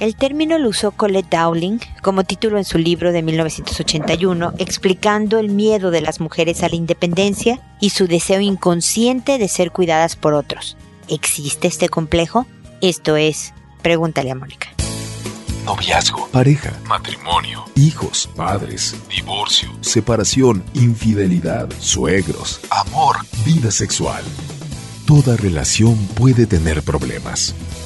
[0.00, 5.48] El término lo usó Colette Dowling como título en su libro de 1981, explicando el
[5.48, 10.34] miedo de las mujeres a la independencia y su deseo inconsciente de ser cuidadas por
[10.34, 10.76] otros.
[11.08, 12.46] ¿Existe este complejo?
[12.80, 13.52] Esto es,
[13.82, 14.68] pregúntale a Mónica.
[15.64, 24.22] Noviazgo, pareja, matrimonio, hijos, padres, divorcio, separación, infidelidad, suegros, amor, vida sexual.
[25.06, 27.54] Toda relación puede tener problemas,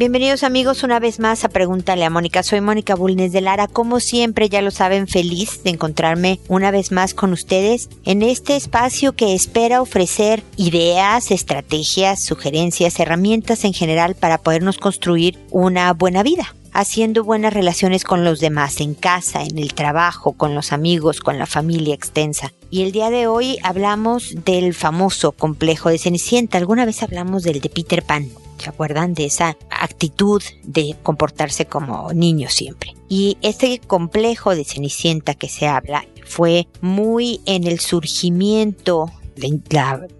[0.00, 2.42] Bienvenidos amigos una vez más a Pregúntale a Mónica.
[2.42, 3.68] Soy Mónica Bulnes de Lara.
[3.68, 8.56] Como siempre, ya lo saben, feliz de encontrarme una vez más con ustedes en este
[8.56, 16.22] espacio que espera ofrecer ideas, estrategias, sugerencias, herramientas en general para podernos construir una buena
[16.22, 21.20] vida haciendo buenas relaciones con los demás, en casa, en el trabajo, con los amigos,
[21.20, 22.54] con la familia extensa.
[22.70, 26.56] Y el día de hoy hablamos del famoso complejo de Cenicienta.
[26.56, 28.30] Alguna vez hablamos del de Peter Pan.
[28.60, 32.94] ¿Se acuerdan de esa actitud de comportarse como niño siempre?
[33.08, 39.10] Y este complejo de Cenicienta que se habla fue muy en el surgimiento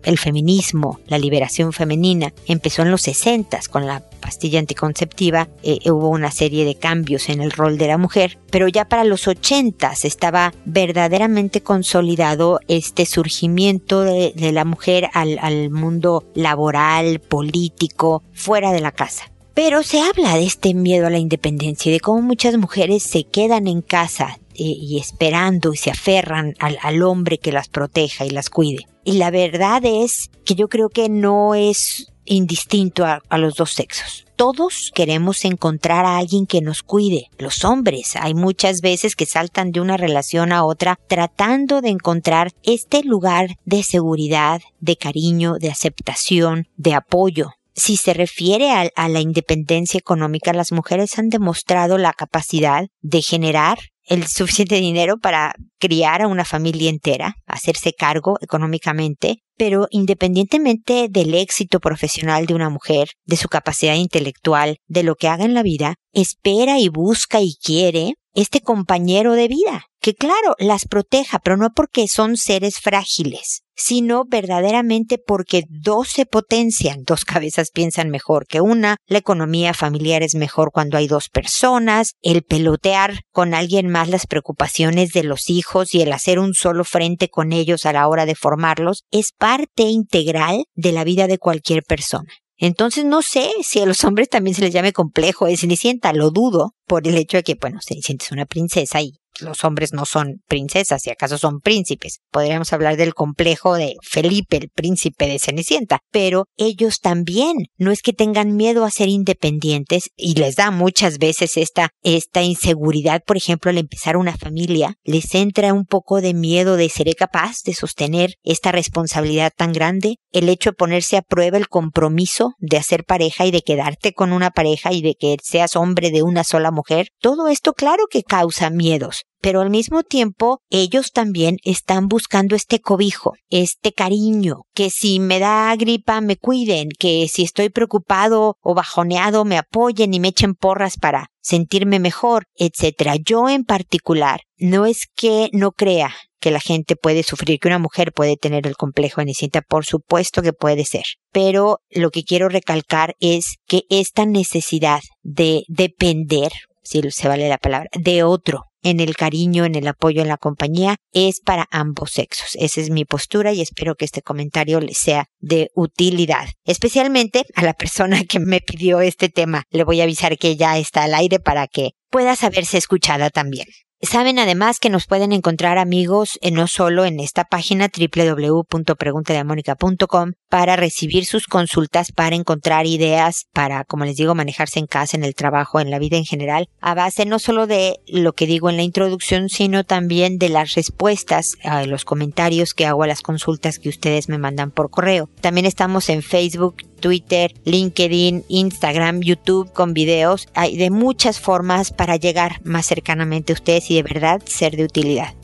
[0.03, 6.09] el feminismo, la liberación femenina, empezó en los 60 con la pastilla anticonceptiva, eh, hubo
[6.09, 9.93] una serie de cambios en el rol de la mujer, pero ya para los 80
[10.03, 18.93] estaba verdaderamente consolidado este surgimiento de, la mujer al, mundo laboral, político, fuera de la
[18.93, 19.31] casa.
[19.55, 23.25] Pero se habla de este miedo a la independencia y de cómo muchas mujeres se
[23.25, 28.31] quedan en casa eh, y esperando y se aferran al, hombre que las proteja y
[28.31, 28.87] las cuide.
[29.05, 34.27] Y la verdad es que yo creo que no es indistinto a, los dos sexos.
[34.37, 37.29] Todos queremos encontrar a alguien que nos cuide.
[37.39, 42.53] Los hombres hay muchas veces que saltan de una relación a otra tratando de encontrar
[42.63, 47.51] este lugar de seguridad, de cariño, de aceptación, de apoyo.
[47.75, 53.79] Si se refiere a, la independencia económica, las mujeres han demostrado la capacidad de generar
[54.11, 61.33] el suficiente dinero para criar a una familia entera, hacerse cargo económicamente, pero independientemente del
[61.33, 65.63] éxito profesional de una mujer, de su capacidad intelectual, de lo que haga en la
[65.63, 71.57] vida, espera y busca y quiere este compañero de vida, que claro, las proteja, pero
[71.57, 78.47] no porque son seres frágiles, sino verdaderamente porque dos se potencian, dos cabezas piensan mejor
[78.47, 83.89] que una, la economía familiar es mejor cuando hay dos personas, el pelotear con alguien
[83.89, 87.93] más las preocupaciones de los hijos y el hacer un solo frente con ellos a
[87.93, 92.33] la hora de formarlos es parte integral de la vida de cualquier persona.
[92.63, 96.31] Entonces no sé si a los hombres también se les llame complejo de Cenicienta, lo
[96.31, 100.05] dudo por el hecho de que, bueno, Cenicienta es una princesa y los hombres no
[100.07, 102.21] son princesas, si acaso son príncipes.
[102.31, 107.67] Podríamos hablar del complejo de Felipe, el príncipe de Cenicienta, pero ellos también.
[107.77, 112.43] No es que tengan miedo a ser independientes y les da muchas veces esta, esta
[112.43, 117.15] inseguridad, por ejemplo, al empezar una familia, les entra un poco de miedo de seré
[117.15, 122.55] capaz de sostener esta responsabilidad tan grande, el hecho de ponerse a prueba el compromiso
[122.59, 126.23] de hacer pareja y de quedarte con una pareja y de que seas hombre de
[126.23, 131.57] una sola mujer, todo esto claro que causa miedos pero al mismo tiempo ellos también
[131.65, 137.43] están buscando este cobijo, este cariño, que si me da gripa me cuiden, que si
[137.43, 143.17] estoy preocupado o bajoneado me apoyen y me echen porras para sentirme mejor, etcétera.
[143.17, 147.79] Yo en particular no es que no crea que la gente puede sufrir, que una
[147.79, 151.05] mujer puede tener el complejo de por supuesto que puede ser.
[151.33, 156.51] Pero lo que quiero recalcar es que esta necesidad de depender,
[156.83, 160.37] si se vale la palabra, de otro en el cariño, en el apoyo, en la
[160.37, 162.57] compañía, es para ambos sexos.
[162.59, 166.49] Esa es mi postura y espero que este comentario le sea de utilidad.
[166.65, 169.65] Especialmente a la persona que me pidió este tema.
[169.71, 173.67] Le voy a avisar que ya está al aire para que pueda saberse escuchada también.
[174.03, 181.27] Saben además que nos pueden encontrar amigos no solo en esta página www.preguntadeamónica.com para recibir
[181.27, 185.81] sus consultas, para encontrar ideas, para, como les digo, manejarse en casa, en el trabajo,
[185.81, 188.85] en la vida en general, a base no solo de lo que digo en la
[188.85, 193.91] introducción, sino también de las respuestas a los comentarios que hago a las consultas que
[193.91, 195.29] ustedes me mandan por correo.
[195.43, 200.47] También estamos en Facebook, Twitter, LinkedIn, Instagram, YouTube con videos.
[200.55, 204.85] Hay de muchas formas para llegar más cercanamente a ustedes y de verdad ser de
[204.85, 205.35] utilidad.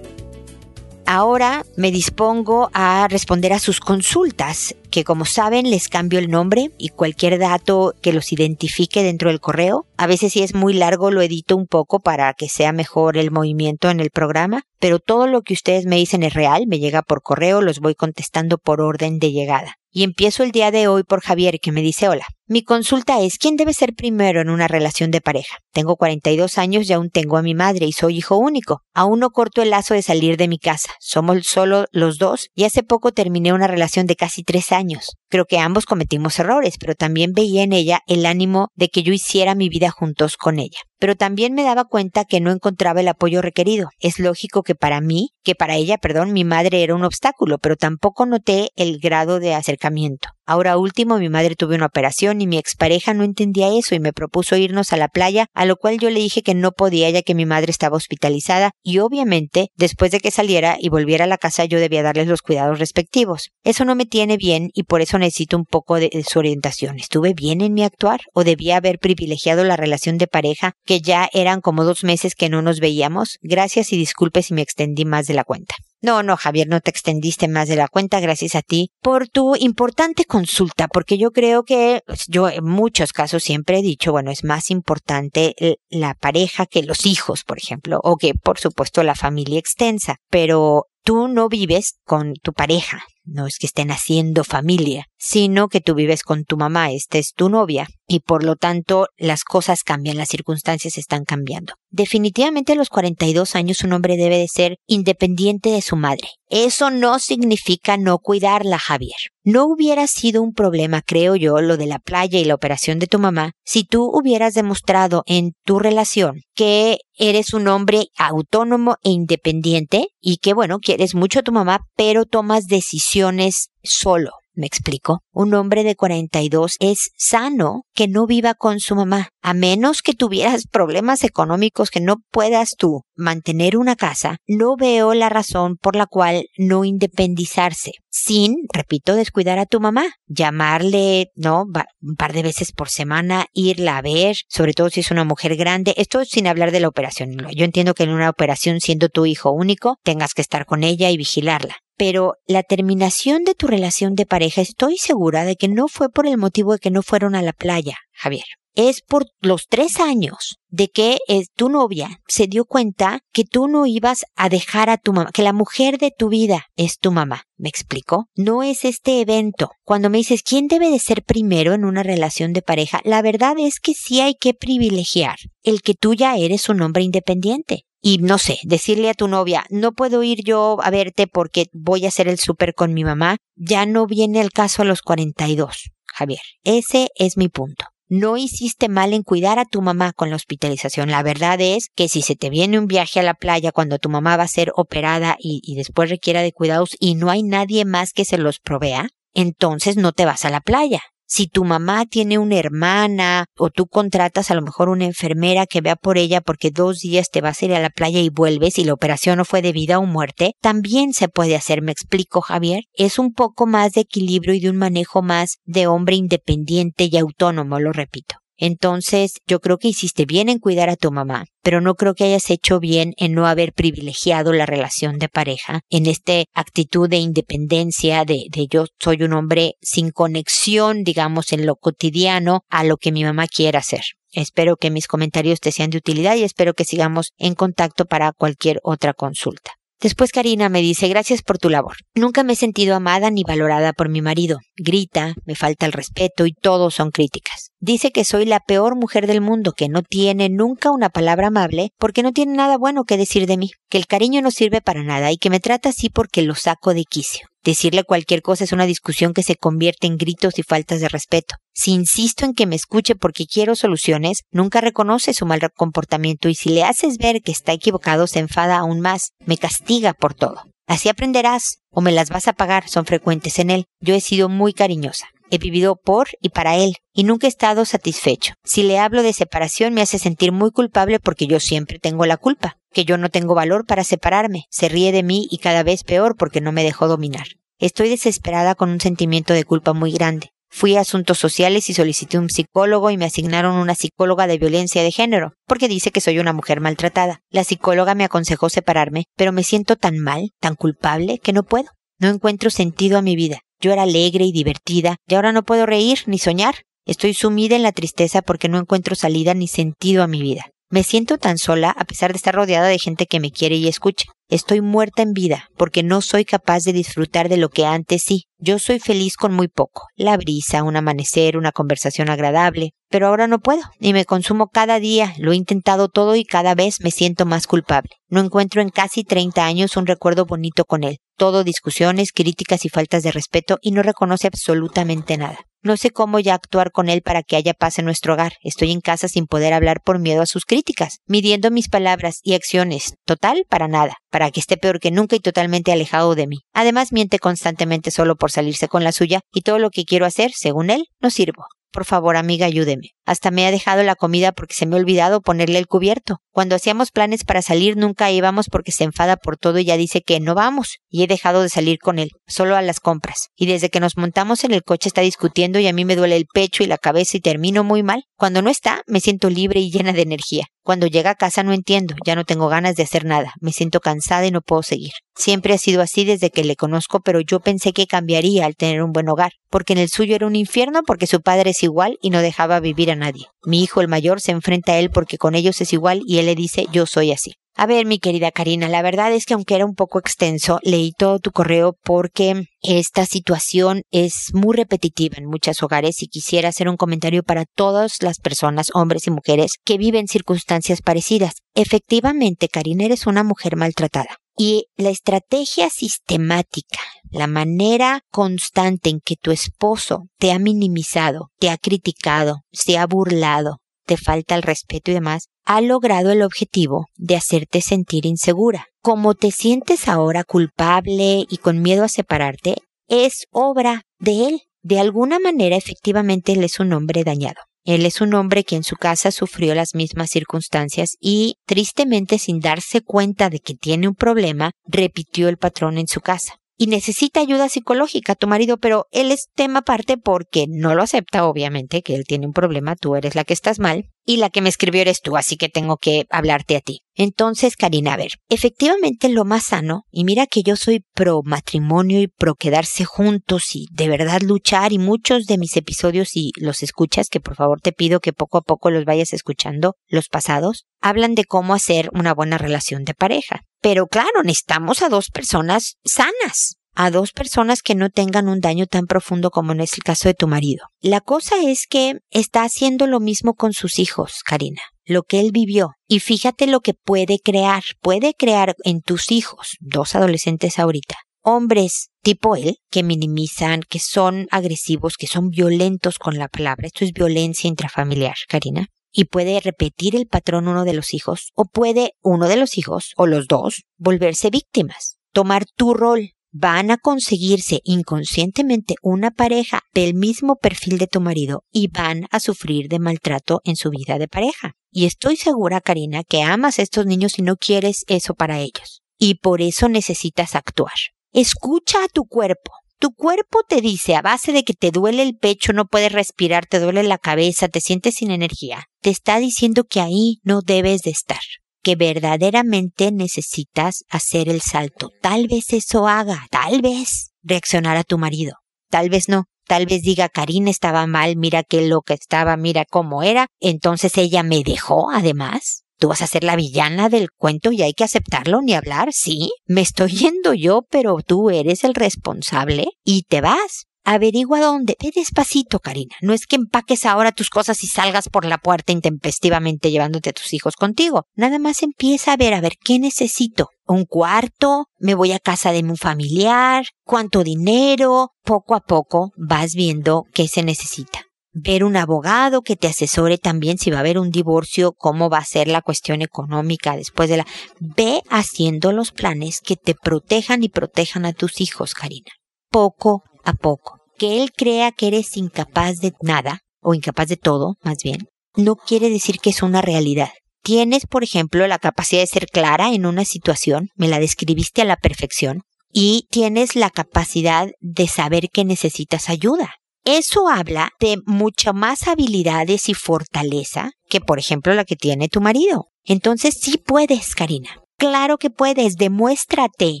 [1.06, 6.70] Ahora me dispongo a responder a sus consultas, que como saben les cambio el nombre
[6.78, 9.86] y cualquier dato que los identifique dentro del correo.
[9.98, 13.30] A veces si es muy largo lo edito un poco para que sea mejor el
[13.30, 17.02] movimiento en el programa, pero todo lo que ustedes me dicen es real, me llega
[17.02, 19.76] por correo, los voy contestando por orden de llegada.
[19.96, 22.26] Y empiezo el día de hoy por Javier que me dice hola.
[22.46, 25.56] Mi consulta es ¿quién debe ser primero en una relación de pareja?
[25.72, 28.82] Tengo 42 años y aún tengo a mi madre y soy hijo único.
[28.92, 30.92] Aún no corto el lazo de salir de mi casa.
[31.00, 35.12] Somos solo los dos y hace poco terminé una relación de casi tres años.
[35.30, 39.14] Creo que ambos cometimos errores, pero también veía en ella el ánimo de que yo
[39.14, 40.80] hiciera mi vida juntos con ella.
[40.98, 43.88] Pero también me daba cuenta que no encontraba el apoyo requerido.
[44.00, 47.76] Es lógico que para mí, que para ella, perdón, mi madre era un obstáculo, pero
[47.76, 50.28] tampoco noté el grado de acercamiento.
[50.46, 54.12] Ahora último, mi madre tuvo una operación y mi expareja no entendía eso y me
[54.12, 57.22] propuso irnos a la playa, a lo cual yo le dije que no podía ya
[57.22, 61.38] que mi madre estaba hospitalizada y obviamente después de que saliera y volviera a la
[61.38, 63.52] casa yo debía darles los cuidados respectivos.
[63.62, 66.98] Eso no me tiene bien y por eso necesito un poco de, su orientación.
[66.98, 71.28] ¿Estuve bien en mi actuar o debía haber privilegiado la relación de pareja que ya
[71.32, 73.38] eran como dos meses que no nos veíamos?
[73.40, 75.74] Gracias y disculpe si me extendí más de la cuenta.
[76.04, 79.56] No, no, Javier, no te extendiste más de la cuenta, gracias a ti por tu
[79.56, 84.30] importante consulta, porque yo creo que pues, yo en muchos casos siempre he dicho, bueno,
[84.30, 85.54] es más importante
[85.88, 90.88] la pareja que los hijos, por ejemplo, o que por supuesto la familia extensa, pero
[91.04, 95.94] tú no vives con tu pareja, no es que estén haciendo familia, sino que tú
[95.94, 100.16] vives con tu mamá, esta es tu novia, y por lo tanto las cosas cambian,
[100.16, 101.74] las circunstancias están cambiando.
[101.90, 106.28] Definitivamente a los 42 años un hombre debe de ser independiente de su madre.
[106.48, 109.16] Eso no significa no cuidarla, Javier.
[109.44, 113.06] No hubiera sido un problema, creo yo, lo de la playa y la operación de
[113.06, 119.10] tu mamá, si tú hubieras demostrado en tu relación que eres un hombre autónomo e
[119.10, 124.30] independiente y que, bueno, quieres mucho a tu mamá, pero tomas decisiones solo.
[124.56, 125.22] ¿Me explico?
[125.32, 130.14] Un hombre de 42 es sano que no viva con su mamá, a menos que
[130.14, 135.96] tuvieras problemas económicos que no puedas tú mantener una casa, no veo la razón por
[135.96, 141.64] la cual no independizarse, sin, repito, descuidar a tu mamá, llamarle, ¿no?
[142.00, 145.56] Un par de veces por semana, irla a ver, sobre todo si es una mujer
[145.56, 147.36] grande, esto sin hablar de la operación.
[147.54, 151.10] Yo entiendo que en una operación, siendo tu hijo único, tengas que estar con ella
[151.10, 155.88] y vigilarla pero la terminación de tu relación de pareja estoy segura de que no
[155.88, 158.44] fue por el motivo de que no fueron a la playa, Javier.
[158.76, 163.68] Es por los tres años de que eh, tu novia se dio cuenta que tú
[163.68, 167.12] no ibas a dejar a tu mamá, que la mujer de tu vida es tu
[167.12, 167.44] mamá.
[167.56, 168.26] ¿Me explico?
[168.34, 169.70] No es este evento.
[169.84, 173.54] Cuando me dices quién debe de ser primero en una relación de pareja, la verdad
[173.60, 178.18] es que sí hay que privilegiar el que tú ya eres un hombre independiente y
[178.18, 182.08] no sé, decirle a tu novia, no puedo ir yo a verte porque voy a
[182.08, 186.42] hacer el súper con mi mamá, ya no viene el caso a los 42, Javier.
[186.64, 187.86] Ese es mi punto.
[188.06, 191.10] No hiciste mal en cuidar a tu mamá con la hospitalización.
[191.10, 194.10] La verdad es que si se te viene un viaje a la playa cuando tu
[194.10, 197.86] mamá va a ser operada y, y después requiera de cuidados y no hay nadie
[197.86, 201.00] más que se los provea, entonces no te vas a la playa.
[201.26, 205.80] Si tu mamá tiene una hermana o tú contratas a lo mejor una enfermera que
[205.80, 208.78] vea por ella porque dos días te vas a ir a la playa y vuelves
[208.78, 212.40] y la operación no fue de vida o muerte, también se puede hacer, me explico
[212.40, 212.84] Javier.
[212.92, 217.16] Es un poco más de equilibrio y de un manejo más de hombre independiente y
[217.16, 218.43] autónomo, lo repito.
[218.56, 222.24] Entonces, yo creo que hiciste bien en cuidar a tu mamá, pero no creo que
[222.24, 227.16] hayas hecho bien en no haber privilegiado la relación de pareja, en esta actitud de
[227.16, 232.96] independencia, de, de yo soy un hombre sin conexión, digamos, en lo cotidiano a lo
[232.96, 234.02] que mi mamá quiera hacer.
[234.32, 238.32] Espero que mis comentarios te sean de utilidad y espero que sigamos en contacto para
[238.32, 239.72] cualquier otra consulta.
[240.00, 241.96] Después Karina me dice, gracias por tu labor.
[242.14, 244.58] Nunca me he sentido amada ni valorada por mi marido.
[244.76, 247.70] Grita, me falta el respeto y todo son críticas.
[247.86, 251.90] Dice que soy la peor mujer del mundo, que no tiene nunca una palabra amable
[251.98, 255.02] porque no tiene nada bueno que decir de mí, que el cariño no sirve para
[255.02, 257.46] nada y que me trata así porque lo saco de quicio.
[257.62, 261.56] Decirle cualquier cosa es una discusión que se convierte en gritos y faltas de respeto.
[261.74, 266.54] Si insisto en que me escuche porque quiero soluciones, nunca reconoce su mal comportamiento y
[266.54, 270.62] si le haces ver que está equivocado se enfada aún más, me castiga por todo.
[270.86, 273.84] Así aprenderás o me las vas a pagar, son frecuentes en él.
[274.00, 275.26] Yo he sido muy cariñosa.
[275.50, 278.54] He vivido por y para él y nunca he estado satisfecho.
[278.64, 282.36] Si le hablo de separación me hace sentir muy culpable porque yo siempre tengo la
[282.36, 286.04] culpa que yo no tengo valor para separarme, se ríe de mí y cada vez
[286.04, 287.46] peor porque no me dejó dominar.
[287.78, 290.50] Estoy desesperada con un sentimiento de culpa muy grande.
[290.70, 295.02] Fui a asuntos sociales y solicité un psicólogo y me asignaron una psicóloga de violencia
[295.02, 297.40] de género, porque dice que soy una mujer maltratada.
[297.50, 301.90] La psicóloga me aconsejó separarme, pero me siento tan mal, tan culpable, que no puedo.
[302.18, 303.60] No encuentro sentido a mi vida.
[303.84, 306.86] Yo era alegre y divertida, y ahora no puedo reír ni soñar.
[307.04, 310.70] Estoy sumida en la tristeza porque no encuentro salida ni sentido a mi vida.
[310.94, 313.88] Me siento tan sola a pesar de estar rodeada de gente que me quiere y
[313.88, 314.26] escucha.
[314.48, 318.44] Estoy muerta en vida porque no soy capaz de disfrutar de lo que antes sí.
[318.58, 320.02] Yo soy feliz con muy poco.
[320.14, 322.90] La brisa, un amanecer, una conversación agradable.
[323.10, 325.34] Pero ahora no puedo y me consumo cada día.
[325.38, 328.10] Lo he intentado todo y cada vez me siento más culpable.
[328.28, 331.16] No encuentro en casi 30 años un recuerdo bonito con él.
[331.36, 335.58] Todo discusiones, críticas y faltas de respeto y no reconoce absolutamente nada.
[335.84, 338.54] No sé cómo ya actuar con él para que haya paz en nuestro hogar.
[338.62, 342.54] Estoy en casa sin poder hablar por miedo a sus críticas, midiendo mis palabras y
[342.54, 343.16] acciones.
[343.26, 346.60] Total, para nada, para que esté peor que nunca y totalmente alejado de mí.
[346.72, 350.52] Además, miente constantemente solo por salirse con la suya y todo lo que quiero hacer,
[350.54, 351.66] según él, no sirvo.
[351.94, 353.10] Por favor, amiga, ayúdeme.
[353.24, 356.38] Hasta me ha dejado la comida porque se me ha olvidado ponerle el cubierto.
[356.50, 360.20] Cuando hacíamos planes para salir nunca íbamos porque se enfada por todo y ya dice
[360.20, 360.98] que no vamos.
[361.08, 363.50] Y he dejado de salir con él, solo a las compras.
[363.54, 366.34] Y desde que nos montamos en el coche está discutiendo y a mí me duele
[366.34, 368.24] el pecho y la cabeza y termino muy mal.
[368.36, 370.66] Cuando no está, me siento libre y llena de energía.
[370.84, 374.00] Cuando llega a casa no entiendo, ya no tengo ganas de hacer nada, me siento
[374.00, 375.12] cansada y no puedo seguir.
[375.34, 379.02] Siempre ha sido así desde que le conozco, pero yo pensé que cambiaría al tener
[379.02, 382.18] un buen hogar, porque en el suyo era un infierno porque su padre es igual
[382.20, 383.46] y no dejaba vivir a nadie.
[383.64, 386.44] Mi hijo el mayor se enfrenta a él porque con ellos es igual y él
[386.44, 387.54] le dice yo soy así.
[387.76, 391.10] A ver, mi querida Karina, la verdad es que aunque era un poco extenso, leí
[391.10, 396.88] todo tu correo porque esta situación es muy repetitiva en muchos hogares y quisiera hacer
[396.88, 401.54] un comentario para todas las personas, hombres y mujeres, que viven circunstancias parecidas.
[401.74, 404.36] Efectivamente, Karina, eres una mujer maltratada.
[404.56, 407.00] Y la estrategia sistemática,
[407.32, 413.06] la manera constante en que tu esposo te ha minimizado, te ha criticado, se ha
[413.08, 418.86] burlado, te falta el respeto y demás, ha logrado el objetivo de hacerte sentir insegura.
[419.02, 422.76] Como te sientes ahora culpable y con miedo a separarte,
[423.08, 424.60] es obra de él.
[424.82, 427.60] De alguna manera, efectivamente, él es un hombre dañado.
[427.84, 432.60] Él es un hombre que en su casa sufrió las mismas circunstancias y, tristemente, sin
[432.60, 437.40] darse cuenta de que tiene un problema, repitió el patrón en su casa y necesita
[437.40, 442.14] ayuda psicológica tu marido, pero él es tema aparte porque no lo acepta, obviamente, que
[442.14, 445.02] él tiene un problema, tú eres la que estás mal, y la que me escribió
[445.02, 447.02] eres tú, así que tengo que hablarte a ti.
[447.14, 452.20] Entonces, Karina, a ver, efectivamente lo más sano, y mira que yo soy pro matrimonio
[452.20, 456.82] y pro quedarse juntos y de verdad luchar, y muchos de mis episodios, si los
[456.82, 460.86] escuchas, que por favor te pido que poco a poco los vayas escuchando, los pasados,
[461.00, 463.60] hablan de cómo hacer una buena relación de pareja.
[463.80, 468.86] Pero claro, necesitamos a dos personas sanas, a dos personas que no tengan un daño
[468.86, 470.86] tan profundo como en es el caso de tu marido.
[471.00, 475.50] La cosa es que está haciendo lo mismo con sus hijos, Karina, lo que él
[475.52, 475.92] vivió.
[476.08, 477.82] Y fíjate lo que puede crear.
[478.00, 484.46] Puede crear en tus hijos, dos adolescentes ahorita, hombres tipo él, que minimizan, que son
[484.50, 486.86] agresivos, que son violentos con la palabra.
[486.86, 488.88] Esto es violencia intrafamiliar, Karina.
[489.12, 493.12] Y puede repetir el patrón uno de los hijos, o puede uno de los hijos,
[493.16, 500.14] o los dos, volverse víctimas, tomar tu rol van a conseguirse inconscientemente una pareja del
[500.14, 504.28] mismo perfil de tu marido y van a sufrir de maltrato en su vida de
[504.28, 504.74] pareja.
[504.92, 509.02] Y estoy segura, Karina, que amas a estos niños y no quieres eso para ellos.
[509.18, 510.94] Y por eso necesitas actuar.
[511.32, 512.70] Escucha a tu cuerpo.
[513.00, 516.66] Tu cuerpo te dice, a base de que te duele el pecho, no puedes respirar,
[516.66, 521.02] te duele la cabeza, te sientes sin energía, te está diciendo que ahí no debes
[521.02, 521.40] de estar
[521.84, 525.10] que verdaderamente necesitas hacer el salto.
[525.20, 528.54] Tal vez eso haga, tal vez reaccionar a tu marido,
[528.90, 529.44] tal vez no.
[529.66, 533.46] Tal vez diga, Karina estaba mal, mira qué lo que estaba, mira cómo era.
[533.60, 535.84] Entonces ella me dejó, además.
[535.98, 539.52] Tú vas a ser la villana del cuento y hay que aceptarlo ni hablar, sí.
[539.64, 543.86] Me estoy yendo yo, pero tú eres el responsable y te vas.
[544.04, 544.96] Averigua dónde.
[545.02, 546.14] Ve despacito, Karina.
[546.20, 550.34] No es que empaques ahora tus cosas y salgas por la puerta intempestivamente llevándote a
[550.34, 551.24] tus hijos contigo.
[551.34, 553.70] Nada más empieza a ver, a ver, ¿qué necesito?
[553.86, 554.88] ¿Un cuarto?
[554.98, 556.84] ¿Me voy a casa de un familiar?
[557.04, 558.32] ¿Cuánto dinero?
[558.42, 561.22] Poco a poco vas viendo qué se necesita.
[561.56, 565.38] Ver un abogado que te asesore también si va a haber un divorcio, cómo va
[565.38, 567.46] a ser la cuestión económica después de la...
[567.78, 572.32] Ve haciendo los planes que te protejan y protejan a tus hijos, Karina.
[572.70, 573.98] Poco a poco.
[574.18, 578.76] Que él crea que eres incapaz de nada, o incapaz de todo, más bien, no
[578.76, 580.30] quiere decir que es una realidad.
[580.62, 584.86] Tienes, por ejemplo, la capacidad de ser clara en una situación, me la describiste a
[584.86, 589.74] la perfección, y tienes la capacidad de saber que necesitas ayuda.
[590.04, 595.40] Eso habla de mucha más habilidades y fortaleza que, por ejemplo, la que tiene tu
[595.40, 595.86] marido.
[596.04, 597.80] Entonces sí puedes, Karina.
[597.96, 598.96] Claro que puedes.
[598.96, 600.00] Demuéstrate.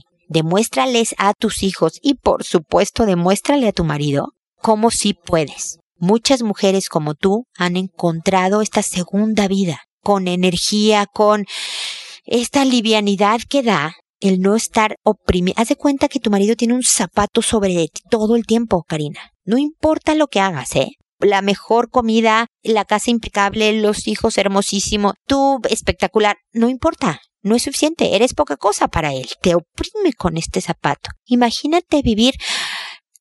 [0.28, 5.78] Demuéstrales a tus hijos y, por supuesto, demuéstrale a tu marido cómo sí puedes.
[5.96, 11.46] Muchas mujeres como tú han encontrado esta segunda vida con energía, con
[12.24, 15.54] esta livianidad que da el no estar oprimido.
[15.58, 19.20] Haz de cuenta que tu marido tiene un zapato sobre ti todo el tiempo, Karina.
[19.44, 20.92] No importa lo que hagas, ¿eh?
[21.20, 27.20] La mejor comida, la casa impecable, los hijos hermosísimos, tú espectacular, no importa.
[27.44, 29.28] No es suficiente, eres poca cosa para él.
[29.40, 31.10] Te oprime con este zapato.
[31.26, 32.34] Imagínate vivir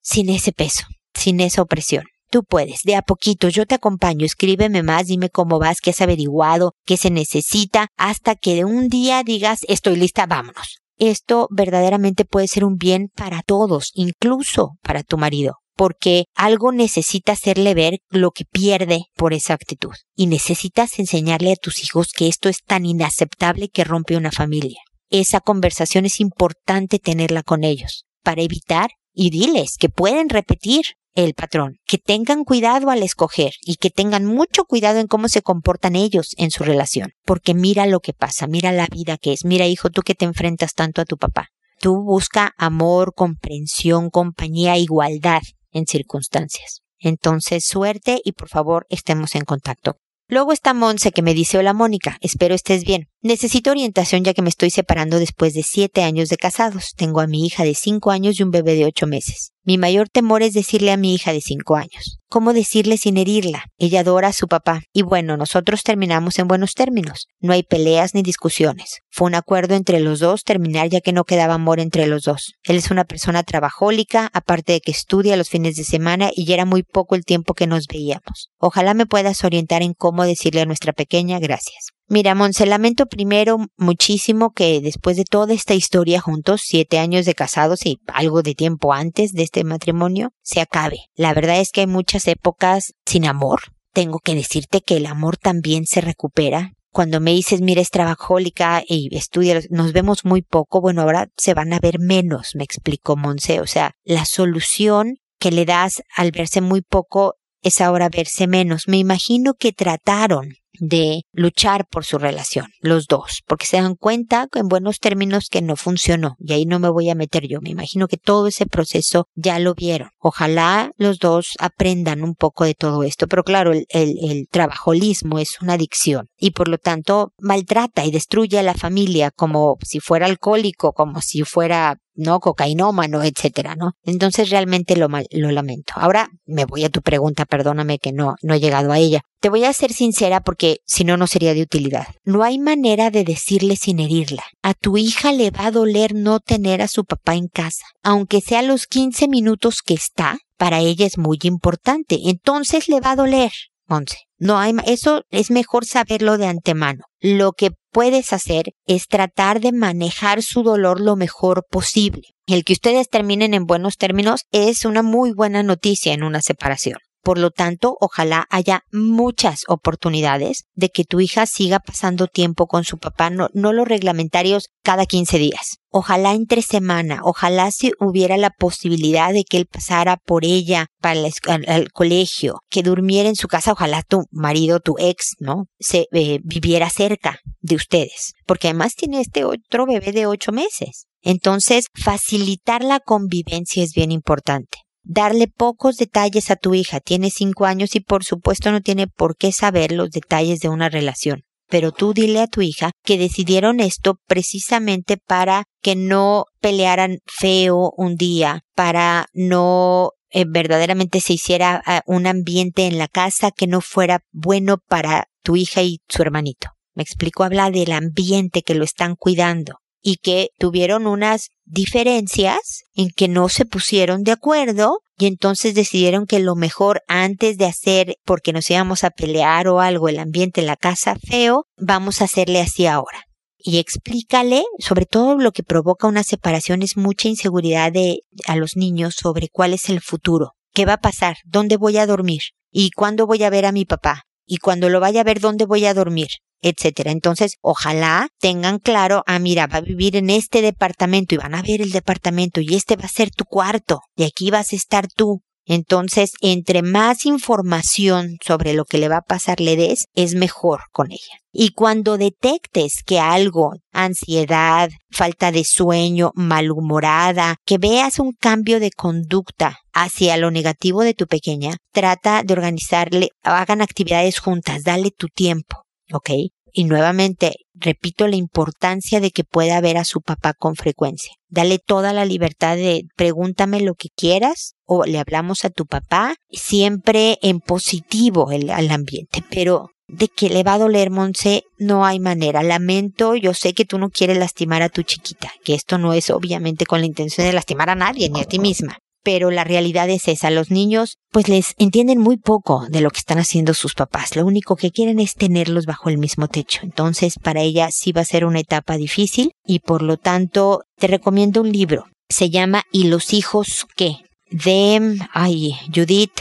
[0.02, 2.06] sin ese peso, sin esa opresión.
[2.32, 6.02] Tú puedes, de a poquito, yo te acompaño, escríbeme más, dime cómo vas, qué has
[6.02, 12.26] averiguado, qué se necesita, hasta que de un día digas, estoy lista, vámonos esto verdaderamente
[12.26, 18.00] puede ser un bien para todos, incluso para tu marido, porque algo necesita hacerle ver
[18.10, 19.94] lo que pierde por esa actitud.
[20.16, 24.80] Y necesitas enseñarle a tus hijos que esto es tan inaceptable que rompe una familia.
[25.10, 31.36] Esa conversación es importante tenerla con ellos, para evitar y diles que pueden repetir el
[31.36, 35.96] patrón, que tengan cuidado al escoger y que tengan mucho cuidado en cómo se comportan
[35.96, 39.68] ellos en su relación, porque mira lo que pasa, mira la vida que es, mira
[39.68, 41.50] hijo, tú que te enfrentas tanto a tu papá.
[41.80, 45.42] Tú busca amor, comprensión, compañía, igualdad
[45.74, 46.82] en circunstancias.
[47.00, 49.98] Entonces, suerte y por favor estemos en contacto.
[50.28, 53.10] Luego está Monse que me dice, hola Mónica, espero estés bien.
[53.26, 56.92] Necesito orientación ya que me estoy separando después de siete años de casados.
[56.98, 59.54] Tengo a mi hija de cinco años y un bebé de ocho meses.
[59.64, 62.20] Mi mayor temor es decirle a mi hija de cinco años.
[62.28, 63.64] ¿Cómo decirle sin herirla?
[63.78, 64.82] Ella adora a su papá.
[64.92, 67.28] Y bueno, nosotros terminamos en buenos términos.
[67.40, 69.00] No hay peleas ni discusiones.
[69.10, 72.56] Fue un acuerdo entre los dos terminar ya que no quedaba amor entre los dos.
[72.64, 76.56] Él es una persona trabajólica, aparte de que estudia los fines de semana y ya
[76.56, 78.50] era muy poco el tiempo que nos veíamos.
[78.58, 81.94] Ojalá me puedas orientar en cómo decirle a nuestra pequeña gracias.
[82.10, 87.34] Mira, Monse, lamento primero muchísimo que después de toda esta historia juntos, siete años de
[87.34, 91.06] casados y algo de tiempo antes de este matrimonio, se acabe.
[91.16, 93.62] La verdad es que hay muchas épocas sin amor.
[93.94, 96.74] Tengo que decirte que el amor también se recupera.
[96.92, 101.54] Cuando me dices, mira, es trabajólica y estudia, nos vemos muy poco, bueno, ahora se
[101.54, 103.62] van a ver menos, me explicó Monse.
[103.62, 108.84] O sea, la solución que le das al verse muy poco es ahora verse menos.
[108.88, 114.48] Me imagino que trataron de luchar por su relación, los dos, porque se dan cuenta
[114.54, 117.62] en buenos términos que no funcionó y ahí no me voy a meter yo.
[117.62, 120.10] Me imagino que todo ese proceso ya lo vieron.
[120.20, 125.62] Ojalá los dos aprendan un poco de todo esto, pero claro, el, el, trabajolismo es
[125.62, 130.26] una adicción y por lo tanto maltrata y destruye a la familia como si fuera
[130.26, 132.40] alcohólico, como si fuera ¿no?
[132.40, 133.94] Cocainómano, etcétera, ¿no?
[134.04, 135.94] Entonces realmente lo, lo lamento.
[135.96, 139.22] Ahora me voy a tu pregunta, perdóname que no, no he llegado a ella.
[139.40, 142.08] Te voy a ser sincera porque si no, no sería de utilidad.
[142.24, 144.44] No hay manera de decirle sin herirla.
[144.62, 148.40] A tu hija le va a doler no tener a su papá en casa, aunque
[148.42, 152.20] sea los 15 minutos que está, para ella es muy importante.
[152.24, 153.52] Entonces le va a doler.
[153.90, 154.16] Once.
[154.38, 157.04] No hay, eso es mejor saberlo de antemano.
[157.20, 162.24] Lo que puedes hacer es tratar de manejar su dolor lo mejor posible.
[162.46, 166.98] El que ustedes terminen en buenos términos es una muy buena noticia en una separación.
[167.24, 172.84] Por lo tanto, ojalá haya muchas oportunidades de que tu hija siga pasando tiempo con
[172.84, 175.78] su papá, no, los reglamentarios cada 15 días.
[175.90, 181.18] Ojalá entre semana, ojalá si hubiera la posibilidad de que él pasara por ella para
[181.22, 185.68] el, colegio, que durmiera en su casa, ojalá tu marido, tu ex, ¿no?
[185.80, 191.06] Se eh, viviera cerca de ustedes, porque además tiene este otro bebé de ocho meses.
[191.22, 197.00] Entonces, facilitar la convivencia es bien importante darle pocos detalles a tu hija.
[197.00, 200.90] Tiene cinco años y por supuesto no tiene por qué saber los detalles de una
[200.90, 201.44] relación.
[201.70, 207.92] Pero tú dile a tu hija que decidieron esto precisamente para que no pelearan feo
[207.98, 213.68] un día, para no eh, verdaderamente se hiciera ah, un ambiente en la casa que
[213.68, 216.70] no fuera bueno para tu hija y su hermanito.
[216.96, 223.10] Me explico, habla del ambiente que lo están cuidando y que tuvieron unas diferencias en
[223.10, 228.18] que no se pusieron de acuerdo y entonces decidieron que lo mejor antes de hacer
[228.26, 232.26] porque nos íbamos a pelear o algo el ambiente en la casa feo, vamos a
[232.26, 233.24] hacerle así ahora.
[233.58, 238.76] Y explícale, sobre todo lo que provoca una separación es mucha inseguridad de a los
[238.76, 242.92] niños sobre cuál es el futuro, qué va a pasar, dónde voy a dormir y
[242.92, 245.86] cuándo voy a ver a mi papá y cuando lo vaya a ver dónde voy
[245.86, 246.28] a dormir
[246.64, 247.12] etcétera.
[247.12, 251.62] Entonces, ojalá tengan claro, ah, mira, va a vivir en este departamento y van a
[251.62, 255.08] ver el departamento y este va a ser tu cuarto y aquí vas a estar
[255.08, 255.42] tú.
[255.66, 260.82] Entonces, entre más información sobre lo que le va a pasar le des, es mejor
[260.92, 261.40] con ella.
[261.54, 268.92] Y cuando detectes que algo, ansiedad, falta de sueño, malhumorada, que veas un cambio de
[268.92, 275.28] conducta hacia lo negativo de tu pequeña, trata de organizarle, hagan actividades juntas, dale tu
[275.28, 276.30] tiempo, ¿ok?
[276.76, 281.34] Y nuevamente, repito la importancia de que pueda ver a su papá con frecuencia.
[281.48, 286.36] Dale toda la libertad de pregúntame lo que quieras o le hablamos a tu papá,
[286.50, 292.06] siempre en positivo el, al ambiente, pero de que le va a doler, Monse, no
[292.06, 292.64] hay manera.
[292.64, 296.32] Lamento, yo sé que tú no quieres lastimar a tu chiquita, que esto no es
[296.32, 300.10] obviamente con la intención de lastimar a nadie, ni a ti misma pero la realidad
[300.10, 300.50] es esa.
[300.52, 304.36] Los niños pues les entienden muy poco de lo que están haciendo sus papás.
[304.36, 306.82] Lo único que quieren es tenerlos bajo el mismo techo.
[306.84, 311.08] Entonces para ella sí va a ser una etapa difícil y por lo tanto te
[311.08, 312.06] recomiendo un libro.
[312.30, 314.18] Se llama ¿Y los hijos qué?
[314.54, 316.40] de, ay, Judith,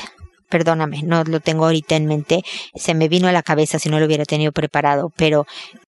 [0.49, 3.99] perdóname, no lo tengo ahorita en mente, se me vino a la cabeza si no
[3.99, 5.47] lo hubiera tenido preparado, pero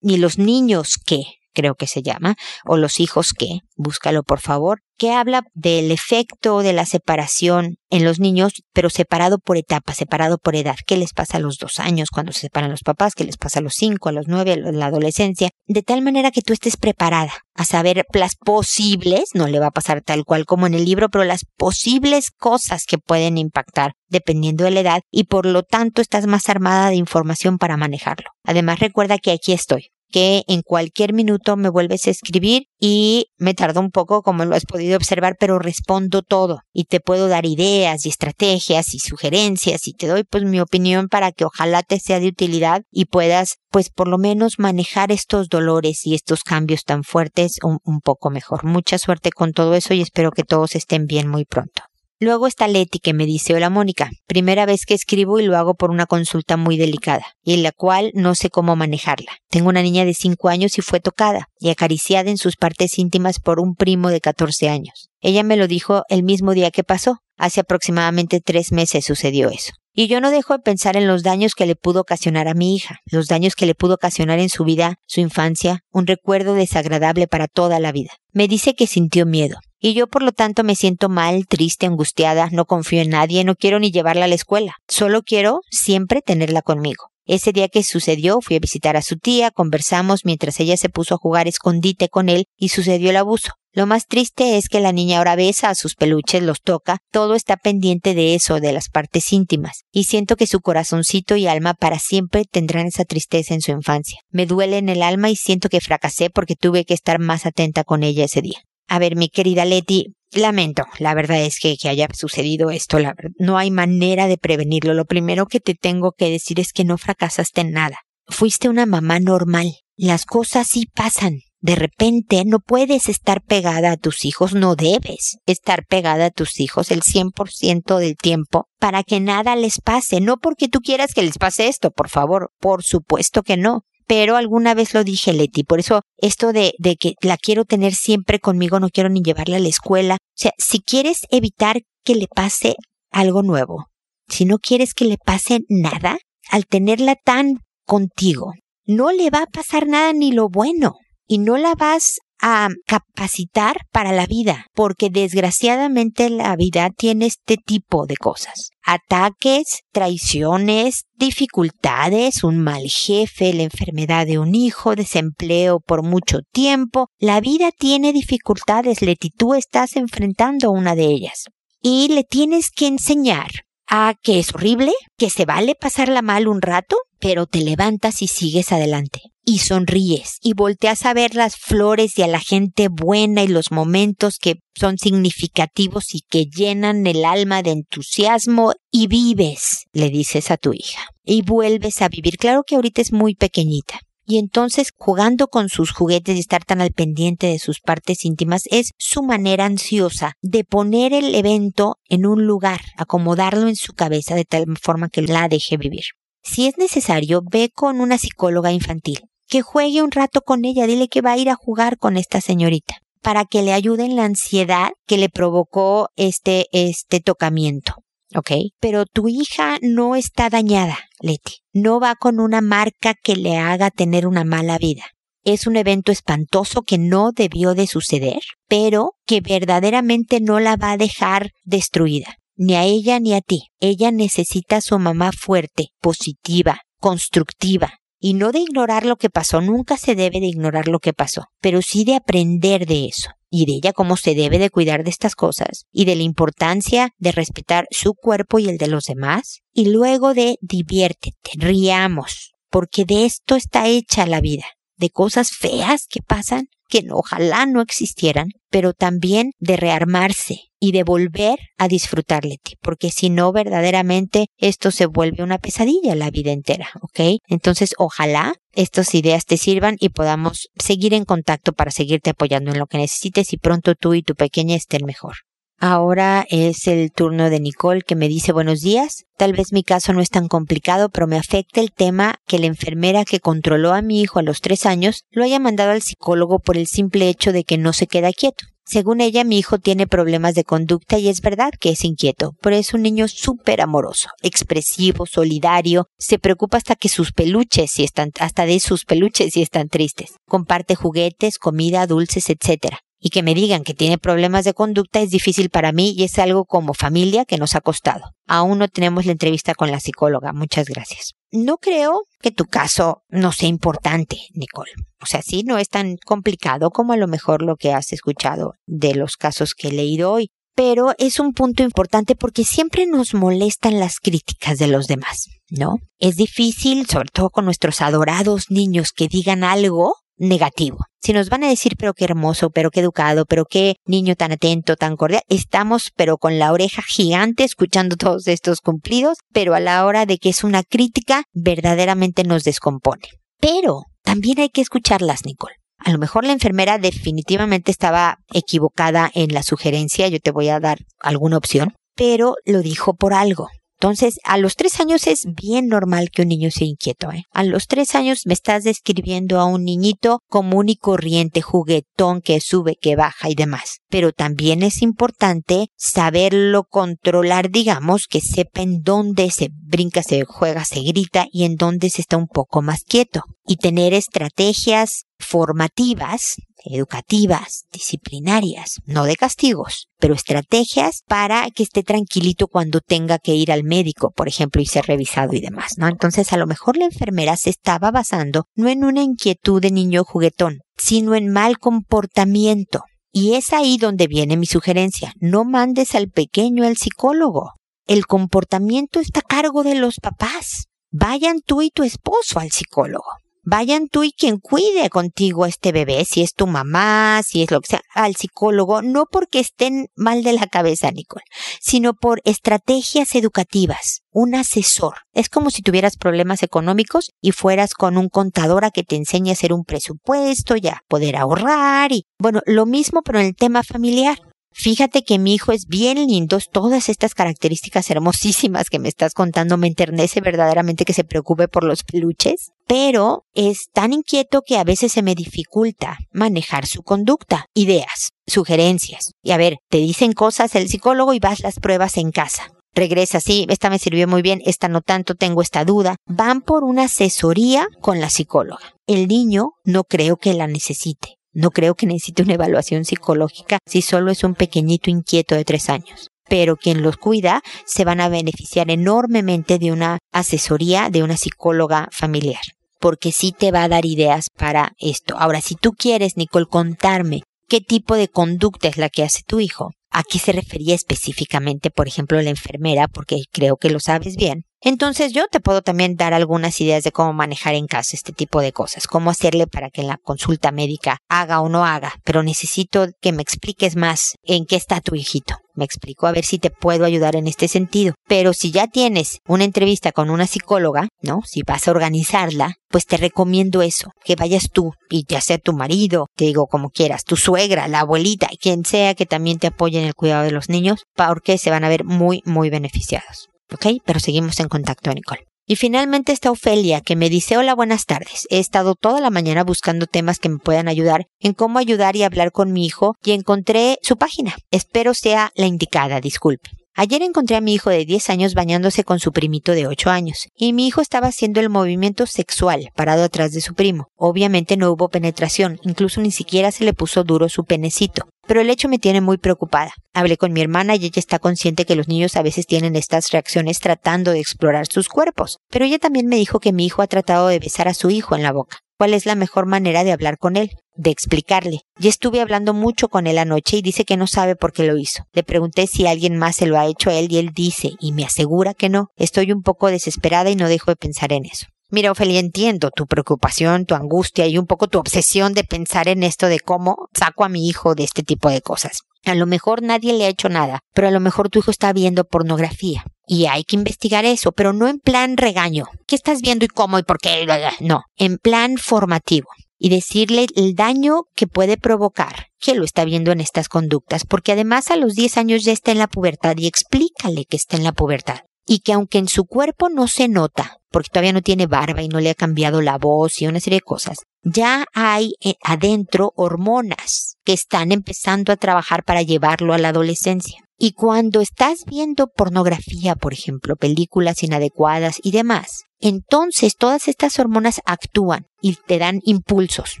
[0.00, 1.24] ¿y los niños qué?
[1.56, 6.62] Creo que se llama, o Los hijos que, búscalo por favor, que habla del efecto
[6.62, 10.76] de la separación en los niños, pero separado por etapa, separado por edad.
[10.86, 13.14] ¿Qué les pasa a los dos años cuando se separan los papás?
[13.14, 15.50] ¿Qué les pasa a los cinco, a los nueve, a la adolescencia?
[15.66, 19.70] De tal manera que tú estés preparada a saber las posibles, no le va a
[19.70, 24.64] pasar tal cual como en el libro, pero las posibles cosas que pueden impactar dependiendo
[24.64, 28.30] de la edad y por lo tanto estás más armada de información para manejarlo.
[28.44, 33.52] Además recuerda que aquí estoy que en cualquier minuto me vuelves a escribir y me
[33.52, 37.44] tardo un poco, como lo has podido observar, pero respondo todo y te puedo dar
[37.44, 42.00] ideas y estrategias y sugerencias y te doy pues mi opinión para que ojalá te
[42.00, 46.84] sea de utilidad y puedas pues por lo menos manejar estos dolores y estos cambios
[46.84, 48.64] tan fuertes un, un poco mejor.
[48.64, 51.82] Mucha suerte con todo eso y espero que todos estén bien muy pronto.
[52.18, 55.74] Luego está Leti que me dice, hola Mónica, primera vez que escribo y lo hago
[55.74, 59.32] por una consulta muy delicada, y en la cual no sé cómo manejarla.
[59.50, 63.38] Tengo una niña de 5 años y fue tocada y acariciada en sus partes íntimas
[63.38, 65.10] por un primo de 14 años.
[65.20, 67.18] Ella me lo dijo el mismo día que pasó.
[67.36, 69.72] Hace aproximadamente tres meses sucedió eso.
[69.92, 72.74] Y yo no dejo de pensar en los daños que le pudo ocasionar a mi
[72.74, 77.26] hija, los daños que le pudo ocasionar en su vida, su infancia, un recuerdo desagradable
[77.26, 78.12] para toda la vida.
[78.32, 82.48] Me dice que sintió miedo, y yo por lo tanto me siento mal, triste, angustiada,
[82.50, 86.62] no confío en nadie, no quiero ni llevarla a la escuela, solo quiero siempre tenerla
[86.62, 87.06] conmigo.
[87.28, 91.14] Ese día que sucedió, fui a visitar a su tía, conversamos mientras ella se puso
[91.14, 93.50] a jugar escondite con él y sucedió el abuso.
[93.72, 97.34] Lo más triste es que la niña ahora besa a sus peluches, los toca, todo
[97.34, 101.74] está pendiente de eso, de las partes íntimas, y siento que su corazoncito y alma
[101.74, 104.20] para siempre tendrán esa tristeza en su infancia.
[104.30, 107.84] Me duele en el alma y siento que fracasé porque tuve que estar más atenta
[107.84, 108.62] con ella ese día.
[108.88, 112.98] A ver, mi querida Leti, lamento, la verdad es que, que haya sucedido esto,
[113.38, 114.94] no hay manera de prevenirlo.
[114.94, 117.98] Lo primero que te tengo que decir es que no fracasaste en nada.
[118.28, 119.72] Fuiste una mamá normal.
[119.96, 121.40] Las cosas sí pasan.
[121.60, 126.60] De repente no puedes estar pegada a tus hijos, no debes estar pegada a tus
[126.60, 131.22] hijos el 100% del tiempo para que nada les pase, no porque tú quieras que
[131.22, 133.80] les pase esto, por favor, por supuesto que no.
[134.06, 137.94] Pero alguna vez lo dije, Leti, por eso esto de, de que la quiero tener
[137.94, 140.14] siempre conmigo, no quiero ni llevarla a la escuela.
[140.14, 142.76] O sea, si quieres evitar que le pase
[143.10, 143.86] algo nuevo,
[144.28, 146.18] si no quieres que le pase nada,
[146.50, 148.52] al tenerla tan contigo,
[148.84, 150.94] no le va a pasar nada ni lo bueno
[151.26, 157.56] y no la vas a capacitar para la vida, porque desgraciadamente la vida tiene este
[157.56, 158.70] tipo de cosas.
[158.84, 167.08] Ataques, traiciones, dificultades, un mal jefe, la enfermedad de un hijo, desempleo por mucho tiempo.
[167.18, 171.46] La vida tiene dificultades, Leti, tú estás enfrentando una de ellas.
[171.80, 173.50] Y le tienes que enseñar
[173.88, 178.28] a que es horrible, que se vale pasarla mal un rato, pero te levantas y
[178.28, 183.44] sigues adelante y sonríes y volteas a ver las flores y a la gente buena
[183.44, 189.84] y los momentos que son significativos y que llenan el alma de entusiasmo y vives,
[189.92, 192.38] le dices a tu hija, y vuelves a vivir.
[192.38, 194.00] Claro que ahorita es muy pequeñita.
[194.28, 198.64] Y entonces jugando con sus juguetes y estar tan al pendiente de sus partes íntimas
[198.72, 204.34] es su manera ansiosa de poner el evento en un lugar, acomodarlo en su cabeza
[204.34, 206.06] de tal forma que la deje vivir.
[206.42, 211.08] Si es necesario, ve con una psicóloga infantil que juegue un rato con ella, dile
[211.08, 214.24] que va a ir a jugar con esta señorita para que le ayude en la
[214.24, 217.94] ansiedad que le provocó este, este tocamiento.
[218.34, 218.50] ¿ok?
[218.80, 221.56] Pero tu hija no está dañada, Leti.
[221.72, 225.04] No va con una marca que le haga tener una mala vida.
[225.44, 230.92] Es un evento espantoso que no debió de suceder, pero que verdaderamente no la va
[230.92, 232.36] a dejar destruida.
[232.58, 233.68] ni a ella ni a ti.
[233.80, 239.60] Ella necesita a su mamá fuerte, positiva, constructiva, y no de ignorar lo que pasó,
[239.60, 243.66] nunca se debe de ignorar lo que pasó, pero sí de aprender de eso y
[243.66, 247.32] de ella cómo se debe de cuidar de estas cosas y de la importancia de
[247.32, 253.24] respetar su cuerpo y el de los demás y luego de diviértete, riamos, porque de
[253.24, 254.64] esto está hecha la vida,
[254.96, 261.02] de cosas feas que pasan que ojalá no existieran, pero también de rearmarse y de
[261.02, 266.88] volver a disfrutarle, porque si no, verdaderamente esto se vuelve una pesadilla la vida entera,
[267.00, 267.40] ¿ok?
[267.48, 272.78] Entonces, ojalá estas ideas te sirvan y podamos seguir en contacto para seguirte apoyando en
[272.78, 275.36] lo que necesites y pronto tú y tu pequeña estén mejor.
[275.78, 279.24] Ahora es el turno de Nicole que me dice buenos días.
[279.36, 282.64] Tal vez mi caso no es tan complicado, pero me afecta el tema que la
[282.64, 286.60] enfermera que controló a mi hijo a los tres años lo haya mandado al psicólogo
[286.60, 288.64] por el simple hecho de que no se queda quieto.
[288.86, 292.76] Según ella, mi hijo tiene problemas de conducta y es verdad que es inquieto, pero
[292.76, 298.30] es un niño súper amoroso, expresivo, solidario, se preocupa hasta que sus peluches si están,
[298.38, 300.36] hasta de sus peluches si están tristes.
[300.48, 305.30] Comparte juguetes, comida, dulces, etc y que me digan que tiene problemas de conducta es
[305.30, 308.32] difícil para mí y es algo como familia que nos ha costado.
[308.46, 310.52] Aún no tenemos la entrevista con la psicóloga.
[310.52, 311.34] Muchas gracias.
[311.50, 314.92] No creo que tu caso no sea importante, Nicole.
[315.22, 318.74] O sea, sí, no es tan complicado como a lo mejor lo que has escuchado
[318.86, 320.50] de los casos que he leído hoy.
[320.74, 325.96] Pero es un punto importante porque siempre nos molestan las críticas de los demás, ¿no?
[326.18, 330.98] Es difícil, sobre todo con nuestros adorados niños, que digan algo negativo.
[331.20, 334.52] Si nos van a decir, pero qué hermoso, pero qué educado, pero qué niño tan
[334.52, 339.80] atento, tan cordial, estamos pero con la oreja gigante escuchando todos estos cumplidos, pero a
[339.80, 343.28] la hora de que es una crítica, verdaderamente nos descompone.
[343.60, 345.74] Pero también hay que escucharlas, Nicole.
[345.98, 350.78] A lo mejor la enfermera definitivamente estaba equivocada en la sugerencia, yo te voy a
[350.78, 353.68] dar alguna opción, pero lo dijo por algo.
[354.06, 357.32] Entonces, a los tres años es bien normal que un niño sea inquieto.
[357.32, 357.42] ¿eh?
[357.50, 362.60] A los tres años me estás describiendo a un niñito común y corriente, juguetón, que
[362.60, 363.98] sube, que baja y demás.
[364.08, 370.84] Pero también es importante saberlo controlar, digamos, que sepa en dónde se brinca, se juega,
[370.84, 373.42] se grita y en dónde se está un poco más quieto.
[373.66, 376.54] Y tener estrategias formativas
[376.90, 383.72] educativas, disciplinarias, no de castigos, pero estrategias para que esté tranquilito cuando tenga que ir
[383.72, 386.08] al médico, por ejemplo, y ser revisado y demás, ¿no?
[386.08, 390.24] Entonces, a lo mejor la enfermera se estaba basando no en una inquietud de niño
[390.24, 393.02] juguetón, sino en mal comportamiento.
[393.32, 395.32] Y es ahí donde viene mi sugerencia.
[395.40, 397.72] No mandes al pequeño al psicólogo.
[398.06, 400.86] El comportamiento está a cargo de los papás.
[401.10, 403.26] Vayan tú y tu esposo al psicólogo
[403.66, 407.70] vayan tú y quien cuide contigo a este bebé, si es tu mamá, si es
[407.70, 411.44] lo que sea, al psicólogo, no porque estén mal de la cabeza, Nicole,
[411.80, 415.16] sino por estrategias educativas, un asesor.
[415.34, 419.50] Es como si tuvieras problemas económicos y fueras con un contador a que te enseñe
[419.50, 423.82] a hacer un presupuesto, ya poder ahorrar y, bueno, lo mismo pero en el tema
[423.82, 424.38] familiar.
[424.78, 429.78] Fíjate que mi hijo es bien lindo, todas estas características hermosísimas que me estás contando
[429.78, 434.84] me enternece verdaderamente que se preocupe por los peluches, pero es tan inquieto que a
[434.84, 439.32] veces se me dificulta manejar su conducta, ideas, sugerencias.
[439.42, 442.68] Y a ver, te dicen cosas el psicólogo y vas las pruebas en casa.
[442.94, 446.16] Regresa, sí, esta me sirvió muy bien, esta no tanto, tengo esta duda.
[446.26, 448.94] Van por una asesoría con la psicóloga.
[449.06, 451.36] El niño no creo que la necesite.
[451.56, 455.88] No creo que necesite una evaluación psicológica si solo es un pequeñito inquieto de tres
[455.88, 456.28] años.
[456.46, 462.10] Pero quien los cuida se van a beneficiar enormemente de una asesoría de una psicóloga
[462.12, 462.60] familiar.
[463.00, 465.34] Porque sí te va a dar ideas para esto.
[465.38, 469.58] Ahora, si tú quieres, Nicole, contarme qué tipo de conducta es la que hace tu
[469.58, 474.36] hijo, a qué se refería específicamente, por ejemplo, la enfermera, porque creo que lo sabes
[474.36, 478.32] bien, entonces yo te puedo también dar algunas ideas de cómo manejar en casa este
[478.32, 482.14] tipo de cosas, cómo hacerle para que en la consulta médica haga o no haga,
[482.22, 485.56] pero necesito que me expliques más en qué está tu hijito.
[485.74, 488.14] Me explico a ver si te puedo ayudar en este sentido.
[488.28, 491.40] Pero si ya tienes una entrevista con una psicóloga, ¿no?
[491.44, 495.72] Si vas a organizarla, pues te recomiendo eso, que vayas tú y ya sea tu
[495.72, 499.98] marido, te digo como quieras, tu suegra, la abuelita, quien sea que también te apoye
[499.98, 503.48] en el cuidado de los niños, porque se van a ver muy, muy beneficiados.
[503.72, 504.02] ¿Ok?
[504.04, 505.46] Pero seguimos en contacto, Nicole.
[505.68, 508.46] Y finalmente está Ofelia, que me dice, hola, buenas tardes.
[508.50, 512.22] He estado toda la mañana buscando temas que me puedan ayudar en cómo ayudar y
[512.22, 514.54] hablar con mi hijo y encontré su página.
[514.70, 516.70] Espero sea la indicada, disculpe.
[516.98, 520.48] Ayer encontré a mi hijo de 10 años bañándose con su primito de 8 años,
[520.56, 524.08] y mi hijo estaba haciendo el movimiento sexual parado atrás de su primo.
[524.16, 528.26] Obviamente no hubo penetración, incluso ni siquiera se le puso duro su penecito.
[528.46, 529.92] Pero el hecho me tiene muy preocupada.
[530.14, 533.30] Hablé con mi hermana y ella está consciente que los niños a veces tienen estas
[533.30, 535.58] reacciones tratando de explorar sus cuerpos.
[535.68, 538.36] Pero ella también me dijo que mi hijo ha tratado de besar a su hijo
[538.36, 538.78] en la boca.
[538.96, 540.70] ¿Cuál es la mejor manera de hablar con él?
[540.96, 541.80] De explicarle.
[541.98, 544.96] Ya estuve hablando mucho con él anoche y dice que no sabe por qué lo
[544.96, 545.24] hizo.
[545.32, 548.12] Le pregunté si alguien más se lo ha hecho a él y él dice y
[548.12, 549.08] me asegura que no.
[549.16, 551.66] Estoy un poco desesperada y no dejo de pensar en eso.
[551.88, 556.24] Mira, Ofelia, entiendo tu preocupación, tu angustia y un poco tu obsesión de pensar en
[556.24, 559.02] esto de cómo saco a mi hijo de este tipo de cosas.
[559.24, 561.92] A lo mejor nadie le ha hecho nada, pero a lo mejor tu hijo está
[561.92, 563.04] viendo pornografía.
[563.26, 565.86] Y hay que investigar eso, pero no en plan regaño.
[566.06, 567.46] ¿Qué estás viendo y cómo y por qué?
[567.80, 569.48] No, en plan formativo.
[569.78, 574.52] Y decirle el daño que puede provocar que lo está viendo en estas conductas, porque
[574.52, 577.84] además a los 10 años ya está en la pubertad y explícale que está en
[577.84, 578.40] la pubertad.
[578.64, 582.08] Y que aunque en su cuerpo no se nota, porque todavía no tiene barba y
[582.08, 586.32] no le ha cambiado la voz y una serie de cosas, ya hay eh, adentro
[586.36, 590.65] hormonas que están empezando a trabajar para llevarlo a la adolescencia.
[590.78, 597.80] Y cuando estás viendo pornografía, por ejemplo, películas inadecuadas y demás, entonces todas estas hormonas
[597.86, 600.00] actúan y te dan impulsos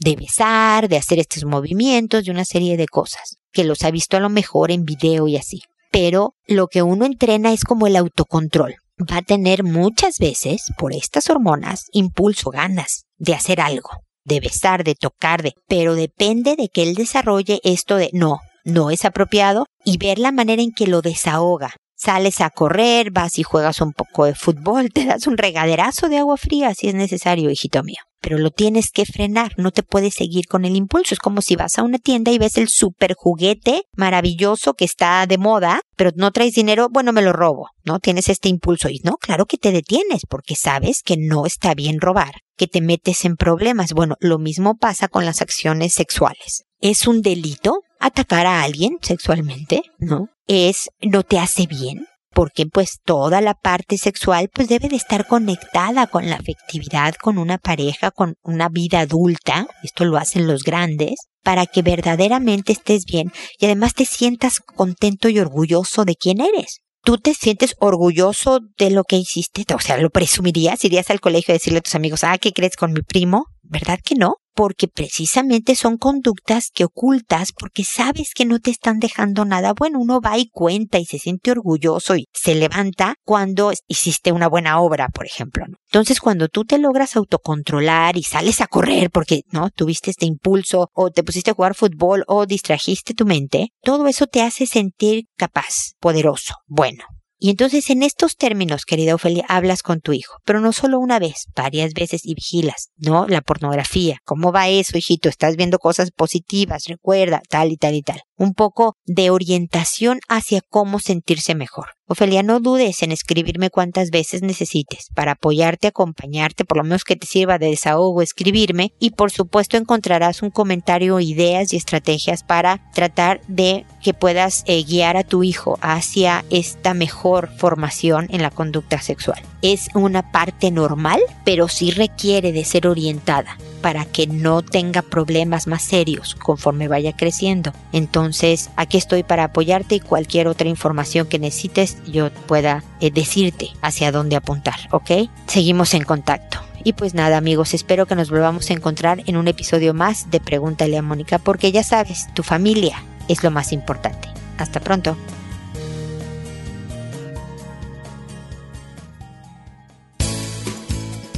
[0.00, 4.16] de besar, de hacer estos movimientos, de una serie de cosas, que los ha visto
[4.16, 5.60] a lo mejor en video y así.
[5.92, 8.76] Pero lo que uno entrena es como el autocontrol.
[9.00, 13.90] Va a tener muchas veces, por estas hormonas, impulso, ganas de hacer algo,
[14.24, 15.54] de besar, de tocar, de...
[15.68, 20.32] Pero depende de que él desarrolle esto de no, no es apropiado y ver la
[20.32, 21.74] manera en que lo desahoga.
[22.02, 26.16] Sales a correr, vas y juegas un poco de fútbol, te das un regaderazo de
[26.16, 27.98] agua fría si es necesario, hijito mío.
[28.22, 31.14] Pero lo tienes que frenar, no te puedes seguir con el impulso.
[31.14, 35.26] Es como si vas a una tienda y ves el super juguete maravilloso que está
[35.26, 37.98] de moda, pero no traes dinero, bueno, me lo robo, ¿no?
[37.98, 42.00] Tienes este impulso y no, claro que te detienes porque sabes que no está bien
[42.00, 43.92] robar, que te metes en problemas.
[43.94, 46.64] Bueno, lo mismo pasa con las acciones sexuales.
[46.80, 47.80] ¿Es un delito?
[48.00, 50.28] Atacar a alguien sexualmente, ¿no?
[50.46, 55.26] Es, no te hace bien, porque pues toda la parte sexual pues debe de estar
[55.26, 60.62] conectada con la afectividad, con una pareja, con una vida adulta, esto lo hacen los
[60.62, 66.40] grandes, para que verdaderamente estés bien y además te sientas contento y orgulloso de quién
[66.40, 66.80] eres.
[67.02, 71.52] Tú te sientes orgulloso de lo que hiciste, o sea, lo presumirías, irías al colegio
[71.52, 73.46] a decirle a tus amigos, ah, ¿qué crees con mi primo?
[73.62, 74.34] ¿Verdad que no?
[74.60, 79.98] Porque precisamente son conductas que ocultas porque sabes que no te están dejando nada bueno.
[79.98, 84.78] Uno va y cuenta y se siente orgulloso y se levanta cuando hiciste una buena
[84.82, 85.64] obra, por ejemplo.
[85.86, 90.90] Entonces, cuando tú te logras autocontrolar y sales a correr porque no tuviste este impulso
[90.92, 95.24] o te pusiste a jugar fútbol o distrajiste tu mente, todo eso te hace sentir
[95.38, 97.04] capaz, poderoso, bueno.
[97.42, 101.18] Y entonces en estos términos, querida Ofelia, hablas con tu hijo, pero no solo una
[101.18, 103.26] vez, varias veces y vigilas, ¿no?
[103.26, 104.18] La pornografía.
[104.24, 105.30] ¿Cómo va eso, hijito?
[105.30, 110.62] Estás viendo cosas positivas, recuerda, tal y tal y tal un poco de orientación hacia
[110.62, 111.88] cómo sentirse mejor.
[112.06, 117.16] Ofelia, no dudes en escribirme cuantas veces necesites para apoyarte, acompañarte, por lo menos que
[117.16, 122.90] te sirva de desahogo escribirme y por supuesto encontrarás un comentario, ideas y estrategias para
[122.94, 128.50] tratar de que puedas eh, guiar a tu hijo hacia esta mejor formación en la
[128.50, 129.40] conducta sexual.
[129.60, 135.66] Es una parte normal, pero sí requiere de ser orientada para que no tenga problemas
[135.66, 137.72] más serios conforme vaya creciendo.
[137.92, 143.70] Entonces, aquí estoy para apoyarte y cualquier otra información que necesites yo pueda eh, decirte
[143.82, 145.28] hacia dónde apuntar, ¿ok?
[145.46, 146.58] Seguimos en contacto.
[146.82, 150.40] Y pues nada amigos, espero que nos volvamos a encontrar en un episodio más de
[150.40, 154.28] Pregúntale a Mónica, porque ya sabes, tu familia es lo más importante.
[154.56, 155.16] Hasta pronto.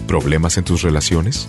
[0.07, 1.49] ¿Problemas en tus relaciones?